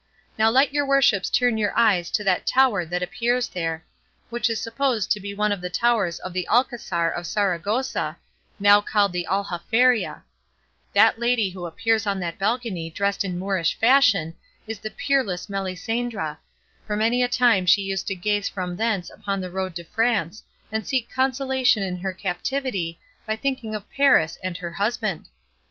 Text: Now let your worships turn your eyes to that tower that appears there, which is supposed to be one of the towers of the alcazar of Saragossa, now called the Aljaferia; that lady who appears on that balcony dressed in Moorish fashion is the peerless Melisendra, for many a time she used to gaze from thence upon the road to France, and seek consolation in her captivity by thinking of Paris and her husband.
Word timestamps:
Now 0.35 0.49
let 0.49 0.73
your 0.73 0.83
worships 0.83 1.29
turn 1.29 1.59
your 1.59 1.77
eyes 1.77 2.09
to 2.09 2.23
that 2.23 2.47
tower 2.47 2.85
that 2.87 3.03
appears 3.03 3.47
there, 3.47 3.85
which 4.31 4.49
is 4.49 4.59
supposed 4.59 5.11
to 5.11 5.19
be 5.19 5.35
one 5.35 5.51
of 5.51 5.61
the 5.61 5.69
towers 5.69 6.17
of 6.21 6.33
the 6.33 6.47
alcazar 6.47 7.11
of 7.11 7.27
Saragossa, 7.27 8.17
now 8.59 8.81
called 8.81 9.13
the 9.13 9.27
Aljaferia; 9.29 10.23
that 10.95 11.19
lady 11.19 11.51
who 11.51 11.67
appears 11.67 12.07
on 12.07 12.19
that 12.19 12.39
balcony 12.39 12.89
dressed 12.89 13.23
in 13.23 13.37
Moorish 13.37 13.75
fashion 13.77 14.33
is 14.65 14.79
the 14.79 14.89
peerless 14.89 15.45
Melisendra, 15.51 16.39
for 16.87 16.95
many 16.97 17.21
a 17.21 17.27
time 17.27 17.67
she 17.67 17.83
used 17.83 18.07
to 18.07 18.15
gaze 18.15 18.49
from 18.49 18.77
thence 18.77 19.11
upon 19.11 19.39
the 19.39 19.51
road 19.51 19.75
to 19.75 19.83
France, 19.83 20.41
and 20.71 20.83
seek 20.83 21.11
consolation 21.13 21.83
in 21.83 21.97
her 21.97 22.11
captivity 22.11 22.99
by 23.27 23.35
thinking 23.35 23.75
of 23.75 23.87
Paris 23.91 24.39
and 24.43 24.57
her 24.57 24.71
husband. 24.71 25.27